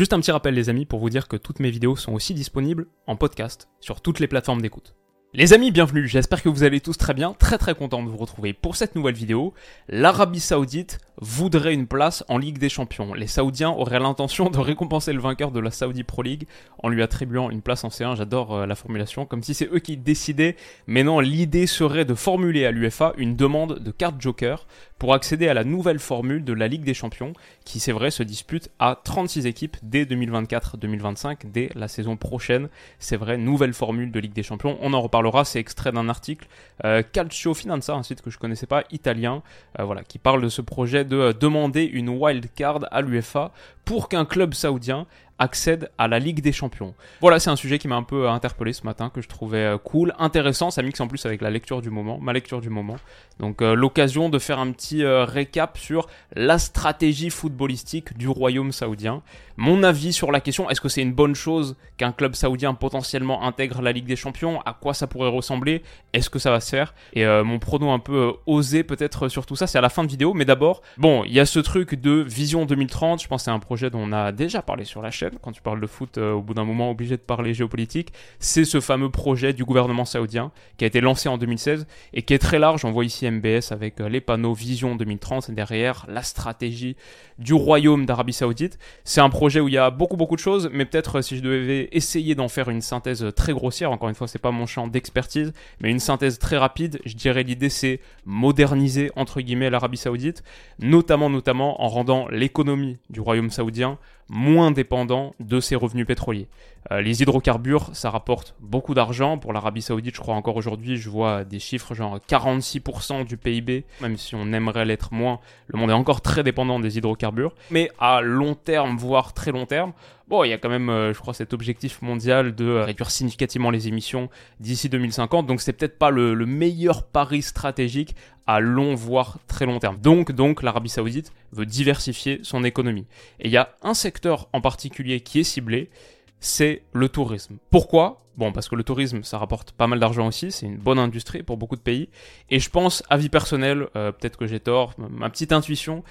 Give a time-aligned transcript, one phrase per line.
[0.00, 2.32] Juste un petit rappel les amis pour vous dire que toutes mes vidéos sont aussi
[2.32, 4.94] disponibles en podcast sur toutes les plateformes d'écoute.
[5.34, 8.16] Les amis, bienvenue, j'espère que vous allez tous très bien, très très content de vous
[8.16, 9.52] retrouver pour cette nouvelle vidéo.
[9.88, 13.14] L'Arabie Saoudite voudrait une place en Ligue des Champions.
[13.14, 16.48] Les Saoudiens auraient l'intention de récompenser le vainqueur de la Saudi Pro League
[16.82, 19.78] en lui attribuant une place en C1, j'adore euh, la formulation, comme si c'est eux
[19.78, 20.56] qui décidaient.
[20.88, 24.66] Mais non, l'idée serait de formuler à l'UFA une demande de carte joker
[25.00, 27.32] pour accéder à la nouvelle formule de la Ligue des Champions,
[27.64, 32.68] qui c'est vrai se dispute à 36 équipes dès 2024-2025, dès la saison prochaine.
[32.98, 34.76] C'est vrai, nouvelle formule de Ligue des Champions.
[34.82, 36.46] On en reparlera, c'est extrait d'un article
[36.84, 39.42] euh, Calcio Finanza, un site que je connaissais pas, italien,
[39.78, 43.52] euh, voilà, qui parle de ce projet de euh, demander une wild card à l'UFA
[43.86, 45.06] pour qu'un club saoudien
[45.40, 46.94] accède à la Ligue des Champions.
[47.20, 49.78] Voilà, c'est un sujet qui m'a un peu interpellé ce matin, que je trouvais euh,
[49.78, 52.96] cool, intéressant, ça mixe en plus avec la lecture du moment, ma lecture du moment.
[53.40, 58.70] Donc euh, l'occasion de faire un petit euh, récap sur la stratégie footballistique du royaume
[58.70, 59.22] saoudien.
[59.56, 63.42] Mon avis sur la question, est-ce que c'est une bonne chose qu'un club saoudien potentiellement
[63.42, 64.60] intègre la Ligue des Champions?
[64.62, 65.82] À quoi ça pourrait ressembler?
[66.12, 66.94] Est-ce que ça va se faire?
[67.12, 70.08] Et mon prono un peu osé peut-être sur tout ça, c'est à la fin de
[70.08, 70.32] vidéo.
[70.32, 73.50] Mais d'abord, bon, il y a ce truc de Vision 2030, je pense que c'est
[73.50, 76.18] un projet dont on a déjà parlé sur la chaîne quand tu parles de foot,
[76.18, 80.04] euh, au bout d'un moment obligé de parler géopolitique, c'est ce fameux projet du gouvernement
[80.04, 82.84] saoudien qui a été lancé en 2016 et qui est très large.
[82.84, 86.96] On voit ici MBS avec euh, les panneaux Vision 2030 et derrière la stratégie
[87.38, 88.78] du royaume d'Arabie Saoudite.
[89.04, 91.36] C'est un projet où il y a beaucoup beaucoup de choses, mais peut-être euh, si
[91.36, 94.66] je devais essayer d'en faire une synthèse très grossière, encore une fois, c'est pas mon
[94.66, 99.96] champ d'expertise, mais une synthèse très rapide, je dirais l'idée c'est moderniser entre guillemets l'Arabie
[99.96, 100.42] Saoudite,
[100.78, 103.98] notamment notamment en rendant l'économie du royaume saoudien
[104.30, 106.46] moins dépendant de ses revenus pétroliers.
[106.92, 109.38] Euh, les hydrocarbures, ça rapporte beaucoup d'argent.
[109.38, 113.84] Pour l'Arabie Saoudite, je crois encore aujourd'hui, je vois des chiffres genre 46% du PIB,
[114.00, 115.40] même si on aimerait l'être moins.
[115.66, 117.54] Le monde est encore très dépendant des hydrocarbures.
[117.72, 119.92] Mais à long terme, voire très long terme,
[120.30, 123.10] bon, il y a quand même, euh, je crois, cet objectif mondial de euh, réduire
[123.10, 125.46] significativement les émissions d'ici 2050.
[125.46, 128.14] Donc c'est peut-être pas le, le meilleur pari stratégique
[128.46, 129.98] à long voire très long terme.
[129.98, 133.06] Donc, donc l'Arabie Saoudite veut diversifier son économie.
[133.40, 135.90] Et il y a un secteur en particulier qui est ciblé,
[136.38, 137.58] c'est le tourisme.
[137.70, 138.24] Pourquoi?
[138.36, 141.42] Bon, parce que le tourisme, ça rapporte pas mal d'argent aussi, c'est une bonne industrie
[141.42, 142.08] pour beaucoup de pays.
[142.48, 146.02] Et je pense, à vie personnelle, euh, peut-être que j'ai tort, ma petite intuition,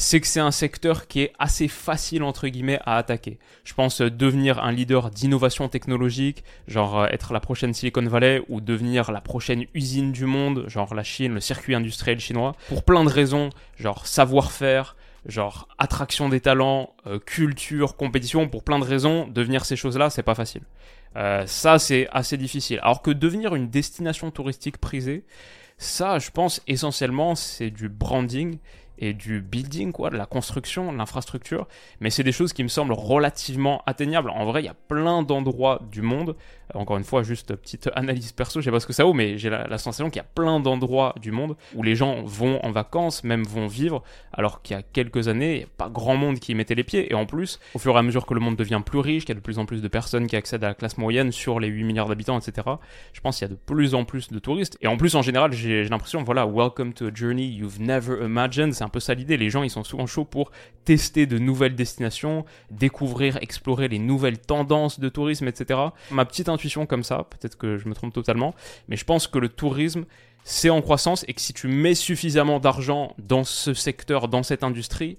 [0.00, 3.38] c'est que c'est un secteur qui est assez facile entre guillemets à attaquer.
[3.64, 8.42] Je pense euh, devenir un leader d'innovation technologique, genre euh, être la prochaine Silicon Valley
[8.48, 12.82] ou devenir la prochaine usine du monde, genre la Chine, le circuit industriel chinois, pour
[12.82, 14.96] plein de raisons, genre savoir-faire,
[15.26, 20.22] genre attraction des talents, euh, culture, compétition, pour plein de raisons, devenir ces choses-là, c'est
[20.22, 20.62] pas facile.
[21.44, 22.78] ça, c'est assez difficile.
[22.82, 25.24] Alors que devenir une destination touristique prisée,
[25.76, 28.58] ça, je pense essentiellement, c'est du branding
[29.00, 31.66] et du building, quoi, de la construction, l'infrastructure.
[32.00, 34.30] Mais c'est des choses qui me semblent relativement atteignables.
[34.30, 36.36] En vrai, il y a plein d'endroits du monde.
[36.74, 39.38] Encore une fois, juste petite analyse perso, je sais pas ce que ça vaut, mais
[39.38, 42.70] j'ai la, sensation qu'il y a plein d'endroits du monde où les gens vont en
[42.70, 46.16] vacances, même vont vivre, alors qu'il y a quelques années, il n'y a pas grand
[46.16, 47.10] monde qui y mettait les pieds.
[47.10, 49.34] Et en plus, au fur et à mesure que le monde devient plus riche, qu'il
[49.34, 51.58] y a de plus en plus de personnes qui accèdent à la classe moyenne sur
[51.58, 52.68] les 8 milliards d'habitants, etc.,
[53.12, 54.76] je pense qu'il y a de plus en plus de touristes.
[54.80, 58.74] Et en plus, en général, j'ai l'impression, voilà, welcome to a journey you've never imagined,
[58.74, 59.36] c'est un peu ça l'idée.
[59.36, 60.50] Les gens, ils sont souvent chauds pour
[60.84, 65.80] tester de nouvelles destinations, découvrir, explorer les nouvelles tendances de tourisme, etc.
[66.10, 68.54] Ma petite intuition comme ça, peut-être que je me trompe totalement,
[68.88, 70.04] mais je pense que le tourisme
[70.44, 74.64] c'est en croissance et que si tu mets suffisamment d'argent dans ce secteur, dans cette
[74.64, 75.18] industrie,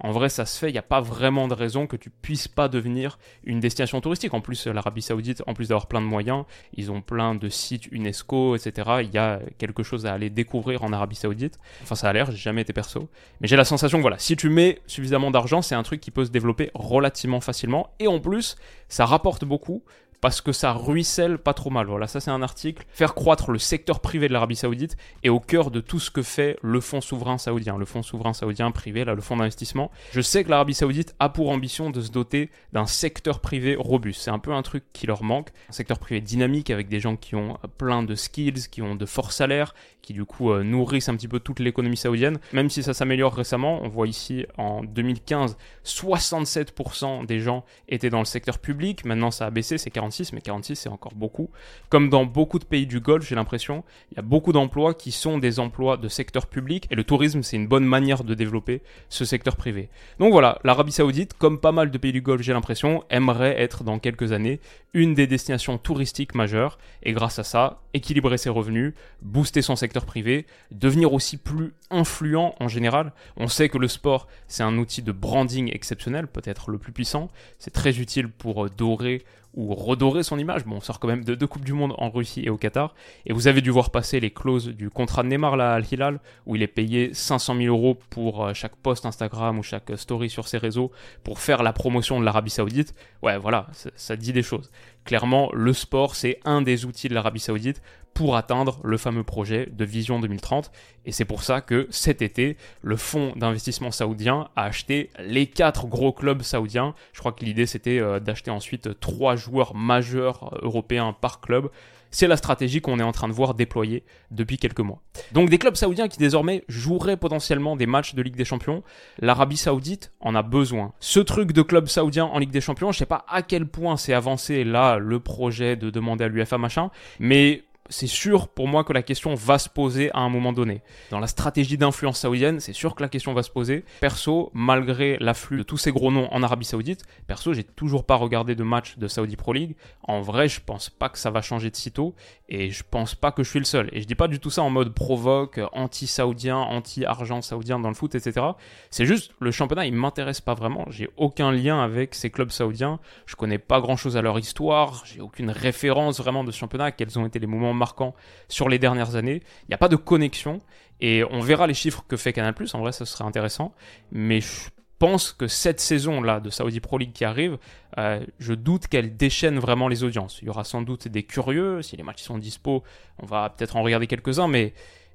[0.00, 2.48] en vrai ça se fait, il n'y a pas vraiment de raison que tu puisses
[2.48, 4.34] pas devenir une destination touristique.
[4.34, 7.86] En plus, l'Arabie Saoudite, en plus d'avoir plein de moyens, ils ont plein de sites
[7.90, 8.98] UNESCO, etc.
[9.02, 11.58] Il y a quelque chose à aller découvrir en Arabie Saoudite.
[11.82, 13.08] Enfin, ça a l'air, j'ai jamais été perso.
[13.40, 16.10] Mais j'ai la sensation que voilà, si tu mets suffisamment d'argent, c'est un truc qui
[16.10, 17.90] peut se développer relativement facilement.
[17.98, 18.56] Et en plus,
[18.88, 19.82] ça rapporte beaucoup
[20.20, 21.86] parce que ça ruisselle pas trop mal.
[21.86, 22.84] Voilà, ça c'est un article.
[22.90, 26.22] Faire croître le secteur privé de l'Arabie Saoudite est au cœur de tout ce que
[26.22, 29.90] fait le fonds souverain saoudien, le fonds souverain saoudien privé, là, le fonds d'investissement.
[30.12, 34.22] Je sais que l'Arabie Saoudite a pour ambition de se doter d'un secteur privé robuste.
[34.22, 35.50] C'est un peu un truc qui leur manque.
[35.68, 39.06] Un secteur privé dynamique avec des gens qui ont plein de skills, qui ont de
[39.06, 42.38] forts salaires, qui du coup euh, nourrissent un petit peu toute l'économie saoudienne.
[42.52, 48.18] Même si ça s'améliore récemment, on voit ici en 2015, 67% des gens étaient dans
[48.18, 49.04] le secteur public.
[49.04, 51.50] Maintenant ça a baissé, c'est 40 46, mais 46 c'est encore beaucoup.
[51.90, 55.12] Comme dans beaucoup de pays du Golfe, j'ai l'impression, il y a beaucoup d'emplois qui
[55.12, 58.82] sont des emplois de secteur public et le tourisme c'est une bonne manière de développer
[59.08, 59.90] ce secteur privé.
[60.18, 63.84] Donc voilà, l'Arabie Saoudite, comme pas mal de pays du Golfe, j'ai l'impression, aimerait être
[63.84, 64.60] dans quelques années
[64.94, 70.06] une des destinations touristiques majeures et grâce à ça, équilibrer ses revenus, booster son secteur
[70.06, 73.12] privé, devenir aussi plus influent en général.
[73.36, 77.30] On sait que le sport, c'est un outil de branding exceptionnel, peut-être le plus puissant.
[77.58, 79.24] C'est très utile pour euh, dorer
[79.58, 80.64] ou redorer son image.
[80.64, 82.94] Bon, on sort quand même de deux Coupes du Monde en Russie et au Qatar.
[83.26, 86.20] Et vous avez dû voir passer les clauses du contrat de Neymar là, à Al-Hilal,
[86.46, 90.30] où il est payé 500 000 euros pour euh, chaque post Instagram ou chaque story
[90.30, 90.92] sur ses réseaux
[91.24, 92.94] pour faire la promotion de l'Arabie Saoudite.
[93.20, 94.70] Ouais, voilà, ça dit des choses.
[95.08, 97.80] Clairement, le sport, c'est un des outils de l'Arabie Saoudite
[98.12, 100.70] pour atteindre le fameux projet de Vision 2030.
[101.06, 105.86] Et c'est pour ça que cet été, le fonds d'investissement saoudien a acheté les quatre
[105.86, 106.94] gros clubs saoudiens.
[107.14, 111.70] Je crois que l'idée c'était euh, d'acheter ensuite trois joueurs majeurs euh, européens par club.
[112.10, 115.02] C'est la stratégie qu'on est en train de voir déployer depuis quelques mois.
[115.32, 118.82] Donc des clubs saoudiens qui désormais joueraient potentiellement des matchs de Ligue des Champions,
[119.18, 120.92] l'Arabie Saoudite en a besoin.
[121.00, 123.96] Ce truc de club saoudien en Ligue des Champions, je sais pas à quel point
[123.96, 128.84] c'est avancé là le projet de demander à l'UFA machin, mais c'est sûr pour moi
[128.84, 130.82] que la question va se poser à un moment donné.
[131.10, 133.84] Dans la stratégie d'influence saoudienne, c'est sûr que la question va se poser.
[134.00, 138.16] Perso, malgré l'afflux de tous ces gros noms en Arabie Saoudite, perso, j'ai toujours pas
[138.16, 139.76] regardé de match de Saudi Pro League.
[140.02, 142.14] En vrai, je pense pas que ça va changer de sitôt
[142.48, 143.88] et je pense pas que je suis le seul.
[143.92, 147.94] Et je dis pas du tout ça en mode provoque, anti-saoudien, anti-argent saoudien dans le
[147.94, 148.46] foot, etc.
[148.90, 150.84] C'est juste le championnat, il m'intéresse pas vraiment.
[150.88, 153.00] J'ai aucun lien avec ces clubs saoudiens.
[153.26, 155.02] Je connais pas grand chose à leur histoire.
[155.04, 156.92] J'ai aucune référence vraiment de ce championnat.
[156.92, 158.14] Quels ont été les moments marquant
[158.48, 159.42] sur les dernières années.
[159.62, 160.60] Il n'y a pas de connexion
[161.00, 162.54] et on verra les chiffres que fait Canal+.
[162.74, 163.74] En vrai, ça serait intéressant.
[164.12, 167.58] Mais je pense que cette saison-là de Saudi Pro League qui arrive,
[167.98, 170.40] euh, je doute qu'elle déchaîne vraiment les audiences.
[170.42, 171.82] Il y aura sans doute des curieux.
[171.82, 172.82] Si les matchs sont dispo,
[173.18, 174.74] on va peut-être en regarder quelques-uns, mais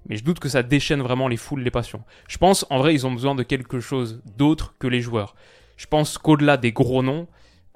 [0.09, 2.03] mais je doute que ça déchaîne vraiment les foules, les passions.
[2.27, 5.35] Je pense, en vrai, ils ont besoin de quelque chose d'autre que les joueurs.
[5.77, 7.27] Je pense qu'au-delà des gros noms,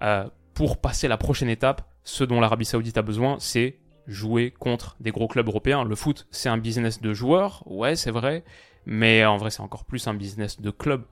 [0.02, 4.96] euh, pour passer la prochaine étape, ce dont l'Arabie Saoudite a besoin, c'est jouer contre
[5.00, 5.84] des gros clubs européens.
[5.84, 8.44] Le foot, c'est un business de joueurs, ouais, c'est vrai,
[8.86, 11.04] mais en vrai, c'est encore plus un business de club.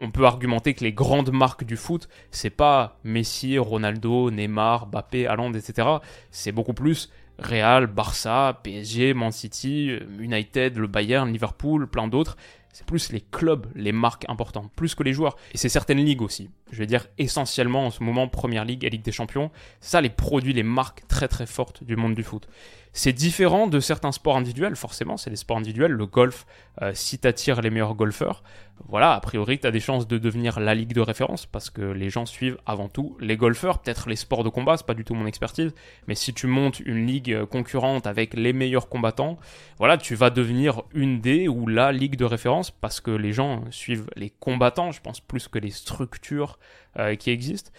[0.00, 5.28] On peut argumenter que les grandes marques du foot, c'est pas Messi, Ronaldo, Neymar, Mbappé,
[5.28, 5.88] Haaland, etc.
[6.32, 12.36] C'est beaucoup plus Real, Barça, PSG, Man City, United, le Bayern, Liverpool, plein d'autres
[12.72, 15.36] c'est plus les clubs, les marques importantes, plus que les joueurs.
[15.52, 16.50] Et c'est certaines ligues aussi.
[16.70, 19.50] Je vais dire essentiellement en ce moment Première Ligue et Ligue des Champions.
[19.80, 22.48] Ça, les produits, les marques très très fortes du monde du foot.
[22.94, 25.92] C'est différent de certains sports individuels, forcément, c'est des sports individuels.
[25.92, 26.44] Le golf,
[26.82, 28.42] euh, si t'attires les meilleurs golfeurs,
[28.86, 31.80] voilà, a priori, tu as des chances de devenir la ligue de référence parce que
[31.80, 35.04] les gens suivent avant tout les golfeurs, peut-être les sports de combat, c'est pas du
[35.04, 35.72] tout mon expertise,
[36.06, 39.38] mais si tu montes une ligue concurrente avec les meilleurs combattants,
[39.78, 43.64] voilà, tu vas devenir une des ou la ligue de référence parce que les gens
[43.70, 46.58] suivent les combattants, je pense plus que les structures
[46.98, 47.70] euh, qui existent.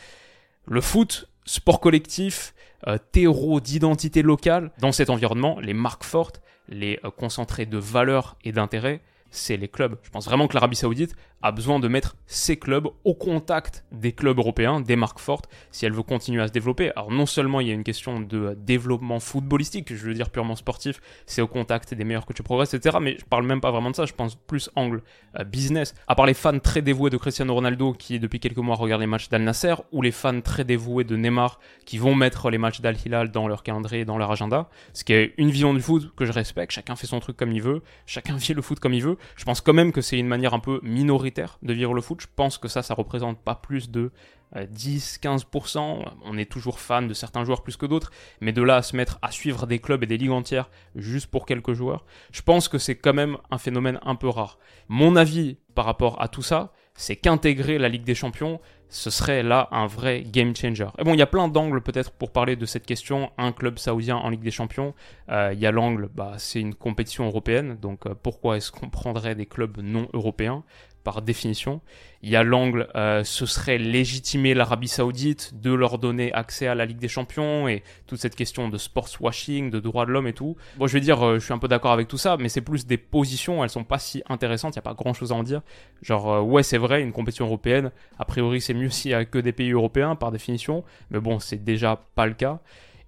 [0.65, 2.53] Le foot, sport collectif,
[2.87, 8.37] euh, terreau d'identité locale, dans cet environnement, les marques fortes, les euh, concentrés de valeurs
[8.43, 9.01] et d'intérêts,
[9.31, 9.97] c'est les clubs.
[10.03, 14.13] Je pense vraiment que l'Arabie Saoudite a besoin de mettre ses clubs au contact des
[14.13, 16.91] clubs européens, des marques fortes, si elle veut continuer à se développer.
[16.95, 20.55] Alors non seulement il y a une question de développement footballistique, je veux dire purement
[20.55, 22.97] sportif, c'est au contact des meilleurs que tu progresses, etc.
[23.01, 25.03] Mais je parle même pas vraiment de ça, je pense plus angle
[25.37, 25.93] euh, business.
[26.07, 29.07] À part les fans très dévoués de Cristiano Ronaldo qui depuis quelques mois regardent les
[29.07, 32.79] matchs d'Al Nasser, ou les fans très dévoués de Neymar qui vont mettre les matchs
[32.79, 36.13] d'Al Hilal dans leur calendrier, dans leur agenda, ce qui est une vision du foot
[36.15, 38.93] que je respecte, chacun fait son truc comme il veut, chacun vit le foot comme
[38.93, 39.17] il veut.
[39.35, 42.21] Je pense quand même que c'est une manière un peu minoritaire de vivre le foot.
[42.21, 44.11] Je pense que ça, ça représente pas plus de
[44.55, 45.77] 10-15%.
[45.77, 48.11] Euh, On est toujours fan de certains joueurs plus que d'autres,
[48.41, 51.27] mais de là à se mettre à suivre des clubs et des ligues entières juste
[51.27, 54.59] pour quelques joueurs, je pense que c'est quand même un phénomène un peu rare.
[54.87, 58.59] Mon avis par rapport à tout ça, c'est qu'intégrer la Ligue des Champions,
[58.89, 60.87] ce serait là un vrai game changer.
[60.99, 63.31] Et bon, il y a plein d'angles peut-être pour parler de cette question.
[63.39, 64.93] Un club saoudien en Ligue des Champions,
[65.29, 68.89] euh, il y a l'angle, bah, c'est une compétition européenne, donc euh, pourquoi est-ce qu'on
[68.89, 70.63] prendrait des clubs non européens?
[71.03, 71.81] Par définition.
[72.21, 76.75] Il y a l'angle, euh, ce serait légitimer l'Arabie Saoudite de leur donner accès à
[76.75, 80.27] la Ligue des Champions et toute cette question de sports washing, de droits de l'homme
[80.27, 80.55] et tout.
[80.77, 82.61] Bon, je vais dire, euh, je suis un peu d'accord avec tout ça, mais c'est
[82.61, 85.35] plus des positions, elles sont pas si intéressantes, il n'y a pas grand chose à
[85.35, 85.61] en dire.
[86.01, 89.25] Genre, euh, ouais, c'est vrai, une compétition européenne, a priori c'est mieux s'il y a
[89.25, 92.61] que des pays européens par définition, mais bon, c'est déjà pas le cas.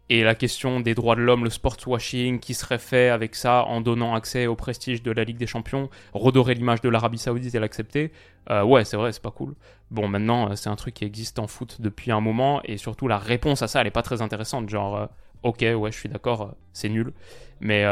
[0.09, 3.65] Et la question des droits de l'homme, le sport washing qui serait fait avec ça
[3.65, 7.55] en donnant accès au prestige de la Ligue des Champions, redorer l'image de l'Arabie Saoudite
[7.55, 8.12] et l'accepter,
[8.51, 9.55] euh, ouais, c'est vrai, c'est pas cool.
[9.89, 13.07] Bon, maintenant, euh, c'est un truc qui existe en foot depuis un moment et surtout
[13.07, 14.69] la réponse à ça, elle est pas très intéressante.
[14.69, 15.05] Genre, euh,
[15.41, 17.12] ok, ouais, je suis d'accord, c'est nul.
[17.59, 17.85] Mais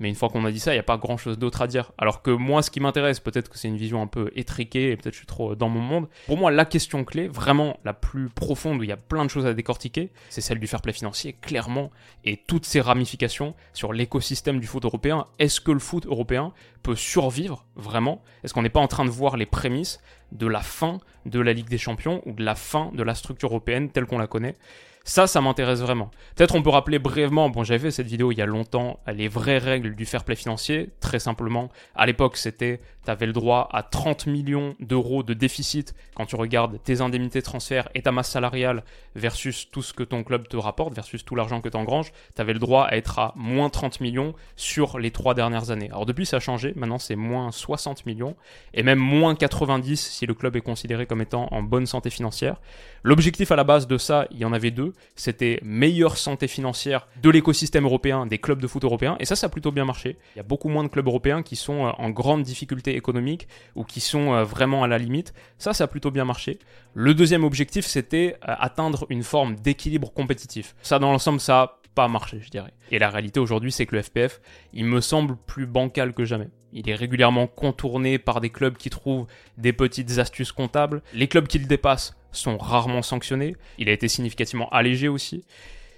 [0.00, 1.66] mais une fois qu'on a dit ça, il n'y a pas grand chose d'autre à
[1.66, 1.92] dire.
[1.98, 4.96] Alors que moi, ce qui m'intéresse, peut-être que c'est une vision un peu étriquée et
[4.96, 6.08] peut-être que je suis trop dans mon monde.
[6.26, 9.30] Pour moi, la question clé, vraiment la plus profonde où il y a plein de
[9.30, 11.90] choses à décortiquer, c'est celle du fair play financier, clairement,
[12.24, 15.26] et toutes ses ramifications sur l'écosystème du foot européen.
[15.38, 18.22] Est-ce que le foot européen peut survivre vraiment?
[18.42, 20.00] Est-ce qu'on n'est pas en train de voir les prémices
[20.32, 23.50] de la fin de la Ligue des Champions ou de la fin de la structure
[23.50, 24.56] européenne telle qu'on la connaît?
[25.04, 26.10] Ça, ça m'intéresse vraiment.
[26.36, 29.28] Peut-être on peut rappeler brièvement, bon j'avais fait cette vidéo il y a longtemps, les
[29.28, 30.90] vraies règles du fair play financier.
[31.00, 35.94] Très simplement, à l'époque c'était, tu avais le droit à 30 millions d'euros de déficit
[36.14, 38.84] quand tu regardes tes indemnités de transfert et ta masse salariale
[39.16, 42.12] versus tout ce que ton club te rapporte, versus tout l'argent que tu engranges.
[42.36, 45.88] Tu avais le droit à être à moins 30 millions sur les trois dernières années.
[45.90, 48.36] Alors depuis ça a changé, maintenant c'est moins 60 millions
[48.74, 52.60] et même moins 90 si le club est considéré comme étant en bonne santé financière.
[53.02, 57.08] L'objectif à la base de ça, il y en avait deux c'était meilleure santé financière
[57.22, 60.16] de l'écosystème européen, des clubs de foot européens, et ça, ça a plutôt bien marché.
[60.34, 63.48] Il y a beaucoup moins de clubs européens qui sont euh, en grande difficulté économique
[63.74, 65.34] ou qui sont euh, vraiment à la limite.
[65.58, 66.58] Ça, ça a plutôt bien marché.
[66.94, 70.74] Le deuxième objectif, c'était euh, atteindre une forme d'équilibre compétitif.
[70.82, 72.72] Ça, dans l'ensemble, ça a pas marché, je dirais.
[72.90, 74.40] Et la réalité aujourd'hui, c'est que le FPF,
[74.72, 76.48] il me semble plus bancal que jamais.
[76.72, 79.26] Il est régulièrement contourné par des clubs qui trouvent
[79.58, 81.02] des petites astuces comptables.
[81.12, 83.56] Les clubs qui le dépassent sont rarement sanctionnés.
[83.78, 85.44] Il a été significativement allégé aussi.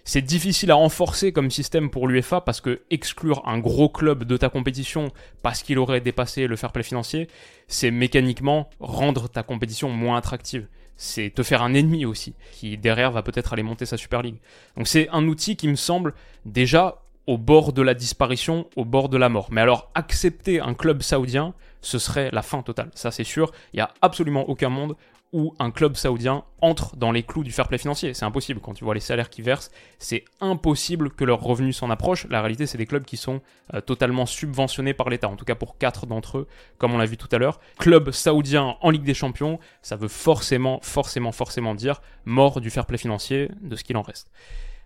[0.04, 4.36] C'est difficile à renforcer comme système pour l'UEFA parce que exclure un gros club de
[4.36, 5.12] ta compétition
[5.42, 7.28] parce qu'il aurait dépassé le fair play financier,
[7.68, 10.66] c'est mécaniquement rendre ta compétition moins attractive.
[10.96, 14.40] C'est te faire un ennemi aussi, qui derrière va peut-être aller monter sa Super League.
[14.76, 19.08] Donc c'est un outil qui me semble déjà au bord de la disparition, au bord
[19.08, 19.48] de la mort.
[19.50, 22.90] Mais alors, accepter un club saoudien, ce serait la fin totale.
[22.94, 23.52] Ça, c'est sûr.
[23.72, 24.96] Il n'y a absolument aucun monde
[25.32, 28.12] où un club saoudien entre dans les clous du fair play financier.
[28.12, 28.60] C'est impossible.
[28.60, 32.26] Quand tu vois les salaires qu'ils versent, c'est impossible que leurs revenus s'en approchent.
[32.28, 33.40] La réalité, c'est des clubs qui sont
[33.72, 35.28] euh, totalement subventionnés par l'État.
[35.28, 36.48] En tout cas, pour quatre d'entre eux,
[36.78, 37.60] comme on l'a vu tout à l'heure.
[37.78, 42.84] Club saoudien en Ligue des Champions, ça veut forcément, forcément, forcément dire mort du fair
[42.84, 44.30] play financier, de ce qu'il en reste.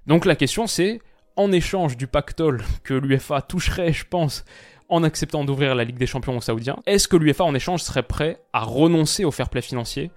[0.06, 1.00] Donc la question, c'est
[1.34, 4.44] en échange du pactole que l'UFA toucherait, je pense,
[4.88, 8.02] en acceptant d'ouvrir la Ligue des Champions aux Saoudiens, est-ce que l'UFA en échange serait
[8.02, 10.10] prêt à renoncer au fair play financier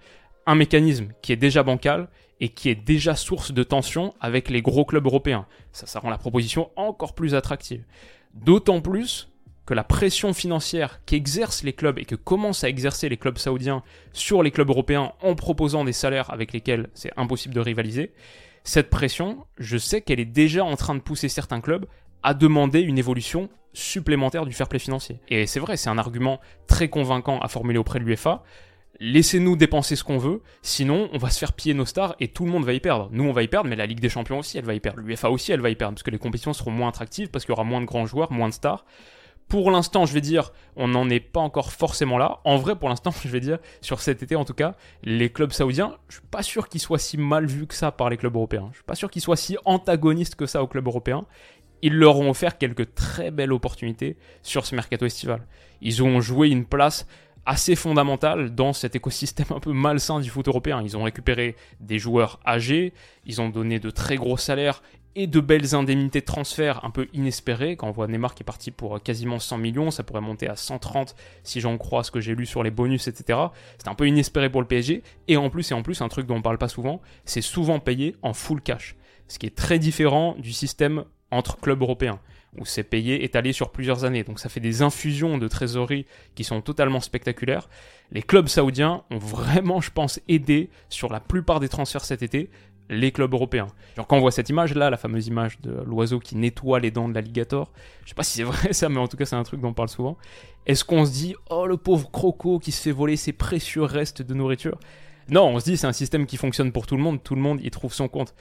[0.50, 2.08] Un mécanisme qui est déjà bancal
[2.40, 5.46] et qui est déjà source de tension avec les gros clubs européens.
[5.74, 7.84] Ça, ça rend la proposition encore plus attractive.
[8.34, 9.30] D'autant plus
[9.68, 13.84] que la pression financière qu'exercent les clubs et que commencent à exercer les clubs saoudiens
[14.12, 18.12] sur les clubs européens en proposant des salaires avec lesquels c'est impossible de rivaliser,
[18.64, 21.86] cette pression, je sais qu'elle est déjà en train de pousser certains clubs
[22.24, 25.20] à demander une évolution supplémentaire du fair play financier.
[25.28, 28.44] Et c'est vrai, c'est un argument très convaincant à formuler auprès de l'UEFA.
[29.02, 32.44] Laissez-nous dépenser ce qu'on veut, sinon on va se faire piller nos stars et tout
[32.44, 33.08] le monde va y perdre.
[33.14, 35.00] Nous on va y perdre, mais la Ligue des Champions aussi elle va y perdre.
[35.00, 37.54] L'UEFA aussi elle va y perdre, parce que les compétitions seront moins attractives, parce qu'il
[37.54, 38.84] y aura moins de grands joueurs, moins de stars.
[39.48, 42.40] Pour l'instant, je vais dire, on n'en est pas encore forcément là.
[42.44, 45.54] En vrai, pour l'instant, je vais dire, sur cet été en tout cas, les clubs
[45.54, 48.36] saoudiens, je suis pas sûr qu'ils soient si mal vus que ça par les clubs
[48.36, 48.68] européens.
[48.72, 51.26] Je suis pas sûr qu'ils soient si antagonistes que ça aux clubs européens.
[51.82, 55.48] Ils leur ont offert quelques très belles opportunités sur ce mercato estival.
[55.82, 57.08] Ils ont joué une place
[57.46, 60.82] assez fondamentale dans cet écosystème un peu malsain du foot européen.
[60.84, 62.94] Ils ont récupéré des joueurs âgés,
[63.26, 64.82] ils ont donné de très gros salaires
[65.16, 67.76] et de belles indemnités de transfert un peu inespérées.
[67.76, 70.56] Quand on voit Neymar qui est parti pour quasiment 100 millions, ça pourrait monter à
[70.56, 73.40] 130 si j'en crois ce que j'ai lu sur les bonus, etc.
[73.78, 75.04] C'est un peu inespéré pour le PSG.
[75.28, 77.80] Et en plus, et en plus, un truc dont on parle pas souvent, c'est souvent
[77.80, 78.96] payé en full cash.
[79.28, 82.20] Ce qui est très différent du système entre clubs européens
[82.58, 84.24] où c'est payé étalé sur plusieurs années.
[84.24, 87.70] Donc ça fait des infusions de trésorerie qui sont totalement spectaculaires.
[88.12, 92.50] Les clubs saoudiens ont vraiment, je pense, aidé sur la plupart des transferts cet été
[92.90, 93.68] les clubs européens.
[93.96, 96.92] Genre quand on voit cette image là, la fameuse image de l'oiseau qui nettoie les
[96.92, 97.72] dents de l'alligator,
[98.04, 99.70] je sais pas si c'est vrai ça, mais en tout cas c'est un truc dont
[99.70, 100.18] on parle souvent.
[100.66, 104.22] Est-ce qu'on se dit oh le pauvre croco qui se fait voler ses précieux restes
[104.22, 104.80] de nourriture?
[105.30, 107.42] Non, on se dit c'est un système qui fonctionne pour tout le monde, tout le
[107.42, 108.34] monde y trouve son compte.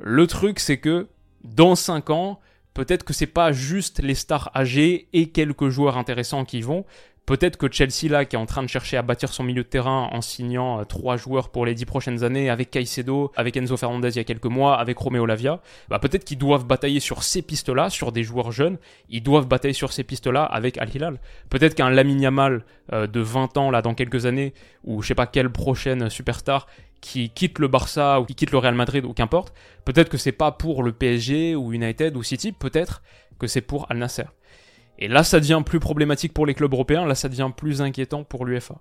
[0.00, 1.08] Le truc c'est que
[1.42, 2.40] dans 5 ans,
[2.74, 6.84] peut-être que c'est pas juste les stars âgées et quelques joueurs intéressants qui vont,
[7.28, 9.68] Peut-être que Chelsea, là, qui est en train de chercher à bâtir son milieu de
[9.68, 13.76] terrain en signant euh, trois joueurs pour les dix prochaines années, avec Caicedo, avec Enzo
[13.76, 17.22] Fernandez il y a quelques mois, avec Romeo Lavia, bah, peut-être qu'ils doivent batailler sur
[17.22, 18.78] ces pistes-là, sur des joueurs jeunes,
[19.10, 21.20] ils doivent batailler sur ces pistes-là avec Al Hilal.
[21.50, 24.54] Peut-être qu'un Lamine Yamal euh, de 20 ans, là, dans quelques années,
[24.84, 26.66] ou je sais pas quelle prochaine superstar,
[27.02, 29.52] qui quitte le Barça ou qui quitte le Real Madrid ou qu'importe,
[29.84, 33.02] peut-être que c'est pas pour le PSG ou United ou City, peut-être
[33.38, 34.24] que c'est pour Al Nasser.
[34.98, 38.24] Et là, ça devient plus problématique pour les clubs européens, là, ça devient plus inquiétant
[38.24, 38.80] pour l'UFA.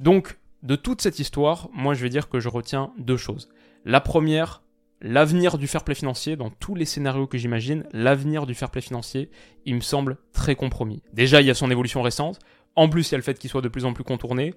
[0.00, 3.50] Donc, de toute cette histoire, moi, je vais dire que je retiens deux choses.
[3.84, 4.62] La première,
[5.02, 8.80] l'avenir du fair play financier, dans tous les scénarios que j'imagine, l'avenir du fair play
[8.80, 9.30] financier,
[9.66, 11.02] il me semble très compromis.
[11.12, 12.38] Déjà, il y a son évolution récente,
[12.76, 14.54] en plus, il y a le fait qu'il soit de plus en plus contourné,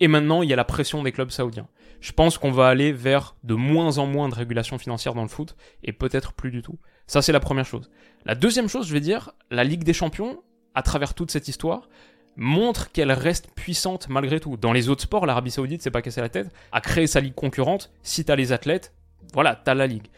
[0.00, 1.68] et maintenant, il y a la pression des clubs saoudiens.
[2.00, 5.28] Je pense qu'on va aller vers de moins en moins de régulation financière dans le
[5.28, 6.78] foot, et peut-être plus du tout.
[7.06, 7.90] Ça, c'est la première chose.
[8.24, 10.42] La deuxième chose, je vais dire, la Ligue des Champions,
[10.74, 11.88] à travers toute cette histoire,
[12.36, 14.56] montre qu'elle reste puissante malgré tout.
[14.56, 17.34] Dans les autres sports, l'Arabie Saoudite s'est pas cassé la tête, a créé sa ligue
[17.34, 17.92] concurrente.
[18.02, 18.92] Si t'as les athlètes,
[19.32, 20.08] voilà, t'as la ligue.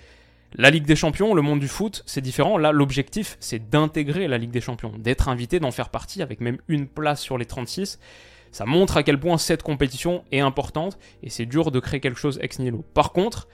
[0.54, 2.56] La Ligue des Champions, le monde du foot, c'est différent.
[2.56, 6.58] Là, l'objectif, c'est d'intégrer la Ligue des Champions, d'être invité, d'en faire partie, avec même
[6.68, 7.98] une place sur les 36.
[8.52, 12.18] Ça montre à quel point cette compétition est importante, et c'est dur de créer quelque
[12.18, 12.84] chose ex nihilo.
[12.94, 13.48] Par contre,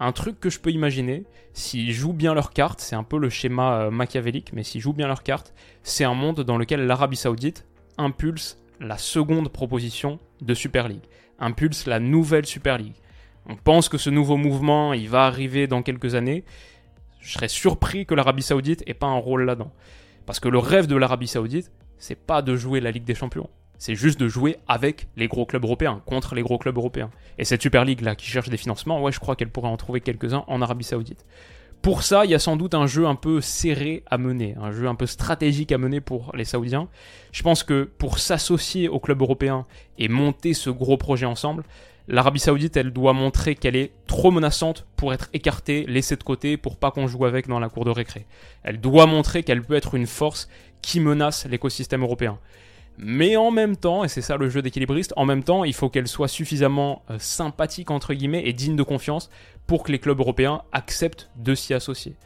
[0.00, 3.30] un truc que je peux imaginer, s'ils jouent bien leurs cartes, c'est un peu le
[3.30, 7.16] schéma euh, machiavélique, mais s'ils jouent bien leurs cartes, c'est un monde dans lequel l'Arabie
[7.16, 11.04] Saoudite impulse la seconde proposition de Super League,
[11.40, 12.94] impulse la nouvelle Super League.
[13.46, 16.44] On pense que ce nouveau mouvement, il va arriver dans quelques années.
[17.20, 19.72] Je serais surpris que l'Arabie Saoudite ait pas un rôle là-dedans.
[20.26, 23.48] Parce que le rêve de l'Arabie Saoudite, c'est pas de jouer la Ligue des Champions.
[23.78, 27.10] C'est juste de jouer avec les gros clubs européens, contre les gros clubs européens.
[27.38, 29.76] Et cette Super League là qui cherche des financements, ouais, je crois qu'elle pourrait en
[29.76, 31.24] trouver quelques-uns en Arabie Saoudite.
[31.80, 34.72] Pour ça, il y a sans doute un jeu un peu serré à mener, un
[34.72, 36.88] jeu un peu stratégique à mener pour les Saoudiens.
[37.30, 39.64] Je pense que pour s'associer aux clubs européens
[39.96, 41.62] et monter ce gros projet ensemble,
[42.08, 46.56] l'Arabie Saoudite, elle doit montrer qu'elle est trop menaçante pour être écartée, laissée de côté,
[46.56, 48.26] pour pas qu'on joue avec dans la cour de récré.
[48.64, 50.48] Elle doit montrer qu'elle peut être une force
[50.82, 52.40] qui menace l'écosystème européen.
[52.98, 55.88] Mais en même temps, et c'est ça le jeu d'équilibriste, en même temps, il faut
[55.88, 59.30] qu'elle soit suffisamment euh, sympathique entre guillemets et digne de confiance
[59.68, 62.16] pour que les clubs européens acceptent de s'y associer.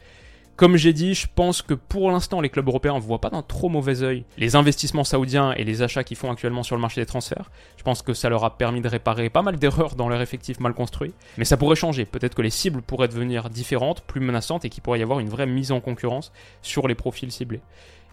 [0.55, 3.41] Comme j'ai dit, je pense que pour l'instant, les clubs européens ne voient pas d'un
[3.41, 7.01] trop mauvais œil les investissements saoudiens et les achats qu'ils font actuellement sur le marché
[7.01, 7.49] des transferts.
[7.77, 10.59] Je pense que ça leur a permis de réparer pas mal d'erreurs dans leur effectif
[10.59, 11.13] mal construit.
[11.39, 12.05] Mais ça pourrait changer.
[12.05, 15.29] Peut-être que les cibles pourraient devenir différentes, plus menaçantes et qu'il pourrait y avoir une
[15.29, 17.61] vraie mise en concurrence sur les profils ciblés.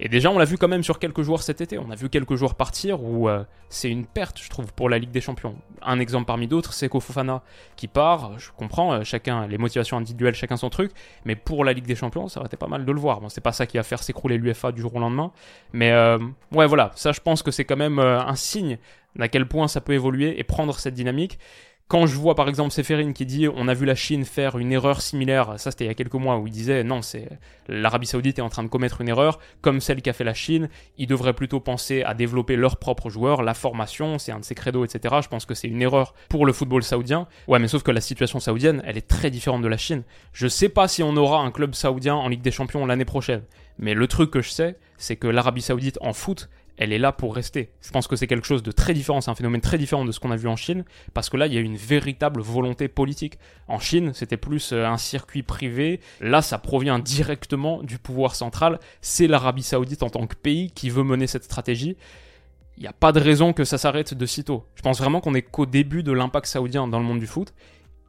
[0.03, 1.79] Et déjà, on l'a vu quand même sur quelques joueurs cet été.
[1.79, 4.99] On a vu quelques joueurs partir où euh, c'est une perte, je trouve, pour la
[4.99, 5.55] Ligue des Champions.
[5.83, 7.43] Un exemple parmi d'autres, c'est Kofofana
[7.77, 8.39] qui part.
[8.39, 10.93] Je comprends, euh, chacun, les motivations individuelles, chacun son truc.
[11.27, 13.21] Mais pour la Ligue des Champions, ça aurait été pas mal de le voir.
[13.21, 15.33] Bon, c'est pas ça qui va faire s'écrouler l'UFA du jour au lendemain.
[15.75, 16.19] Mais euh,
[16.53, 16.93] ouais, voilà.
[16.95, 18.79] Ça, je pense que c'est quand même un signe
[19.17, 21.39] d'à quel point ça peut évoluer et prendre cette dynamique.
[21.91, 24.71] Quand je vois par exemple Seferin qui dit on a vu la Chine faire une
[24.71, 27.29] erreur similaire, ça c'était il y a quelques mois où il disait non, c'est
[27.67, 30.69] l'Arabie Saoudite est en train de commettre une erreur comme celle qu'a fait la Chine,
[30.99, 34.55] ils devraient plutôt penser à développer leurs propres joueurs, la formation, c'est un de ses
[34.55, 35.17] credos, etc.
[35.21, 37.27] Je pense que c'est une erreur pour le football saoudien.
[37.49, 40.05] Ouais, mais sauf que la situation saoudienne, elle est très différente de la Chine.
[40.33, 43.43] Je sais pas si on aura un club saoudien en Ligue des Champions l'année prochaine,
[43.81, 47.13] mais le truc que je sais, c'est que l'Arabie Saoudite en foot, elle est là
[47.13, 47.71] pour rester.
[47.83, 50.13] Je pense que c'est quelque chose de très différent, c'est un phénomène très différent de
[50.13, 52.89] ce qu'on a vu en Chine, parce que là, il y a une véritable volonté
[52.89, 53.39] politique.
[53.69, 58.81] En Chine, c'était plus euh, un circuit privé, là, ça provient directement du pouvoir central,
[59.03, 61.99] c'est l'Arabie saoudite en tant que pays qui veut mener cette stratégie.
[62.79, 64.67] Il n'y a pas de raison que ça s'arrête de sitôt.
[64.75, 67.53] Je pense vraiment qu'on est qu'au début de l'impact saoudien dans le monde du foot,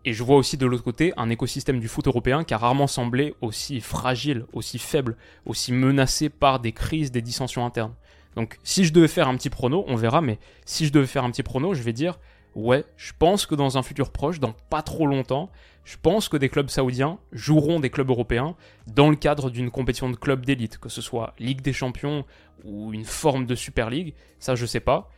[0.05, 2.88] et je vois aussi de l'autre côté un écosystème du foot européen qui a rarement
[2.88, 7.93] semblé aussi fragile, aussi faible, aussi menacé par des crises, des dissensions internes.
[8.36, 11.24] Donc si je devais faire un petit prono, on verra, mais si je devais faire
[11.24, 12.20] un petit prono, je vais dire,
[12.56, 15.50] ouais, je pense que dans un futur proche, dans pas trop longtemps,
[15.84, 18.56] je pense que des clubs saoudiens joueront des clubs européens
[18.88, 22.26] dans le cadre d'une compétition de clubs d'élite, que ce soit Ligue des Champions
[22.63, 25.10] ou une forme de Super League, ça je sais pas,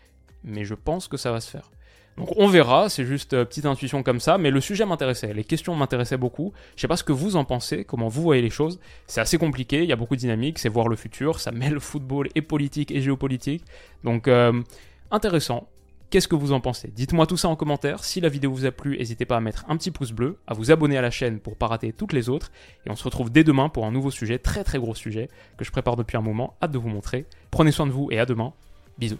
[0.44, 1.70] mais je pense que ça va se faire.
[2.18, 5.44] Donc on verra, c'est juste euh, petite intuition comme ça, mais le sujet m'intéressait, les
[5.44, 6.54] questions m'intéressaient beaucoup.
[6.76, 8.80] Je sais pas ce que vous en pensez, comment vous voyez les choses.
[9.08, 11.80] C'est assez compliqué, il y a beaucoup de dynamique, c'est voir le futur, ça mêle
[11.80, 13.64] football et politique et géopolitique.
[14.04, 14.62] Donc euh,
[15.12, 15.68] intéressant.
[16.12, 16.90] Qu'est-ce que vous en pensez?
[16.90, 18.04] Dites-moi tout ça en commentaire.
[18.04, 20.54] Si la vidéo vous a plu, n'hésitez pas à mettre un petit pouce bleu, à
[20.54, 22.52] vous abonner à la chaîne pour pas rater toutes les autres.
[22.86, 25.66] Et on se retrouve dès demain pour un nouveau sujet, très très gros sujet, que
[25.66, 26.56] je prépare depuis un moment.
[26.62, 27.26] Hâte de vous montrer.
[27.50, 28.54] Prenez soin de vous et à demain.
[29.00, 29.18] Bisous.